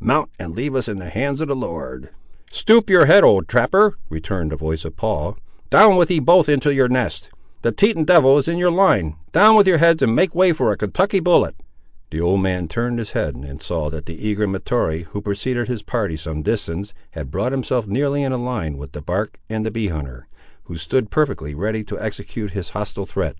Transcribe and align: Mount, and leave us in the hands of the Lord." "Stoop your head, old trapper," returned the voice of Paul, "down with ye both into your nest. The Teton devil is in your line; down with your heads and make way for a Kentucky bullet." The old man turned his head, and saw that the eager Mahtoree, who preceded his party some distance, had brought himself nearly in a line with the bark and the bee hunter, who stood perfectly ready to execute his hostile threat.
Mount, 0.00 0.28
and 0.40 0.56
leave 0.56 0.74
us 0.74 0.88
in 0.88 0.98
the 0.98 1.08
hands 1.08 1.40
of 1.40 1.46
the 1.46 1.54
Lord." 1.54 2.08
"Stoop 2.50 2.90
your 2.90 3.06
head, 3.06 3.22
old 3.22 3.46
trapper," 3.46 3.94
returned 4.10 4.50
the 4.50 4.56
voice 4.56 4.84
of 4.84 4.96
Paul, 4.96 5.38
"down 5.70 5.94
with 5.94 6.10
ye 6.10 6.18
both 6.18 6.48
into 6.48 6.74
your 6.74 6.88
nest. 6.88 7.30
The 7.62 7.70
Teton 7.70 8.02
devil 8.02 8.36
is 8.36 8.48
in 8.48 8.58
your 8.58 8.72
line; 8.72 9.14
down 9.30 9.54
with 9.54 9.68
your 9.68 9.78
heads 9.78 10.02
and 10.02 10.12
make 10.12 10.34
way 10.34 10.52
for 10.52 10.72
a 10.72 10.76
Kentucky 10.76 11.20
bullet." 11.20 11.54
The 12.10 12.20
old 12.20 12.40
man 12.42 12.66
turned 12.66 12.98
his 12.98 13.12
head, 13.12 13.36
and 13.36 13.62
saw 13.62 13.88
that 13.88 14.06
the 14.06 14.16
eager 14.26 14.48
Mahtoree, 14.48 15.04
who 15.10 15.22
preceded 15.22 15.68
his 15.68 15.84
party 15.84 16.16
some 16.16 16.42
distance, 16.42 16.92
had 17.12 17.30
brought 17.30 17.52
himself 17.52 17.86
nearly 17.86 18.24
in 18.24 18.32
a 18.32 18.36
line 18.36 18.76
with 18.76 18.90
the 18.94 19.00
bark 19.00 19.38
and 19.48 19.64
the 19.64 19.70
bee 19.70 19.90
hunter, 19.90 20.26
who 20.64 20.76
stood 20.76 21.12
perfectly 21.12 21.54
ready 21.54 21.84
to 21.84 22.00
execute 22.00 22.50
his 22.50 22.70
hostile 22.70 23.06
threat. 23.06 23.36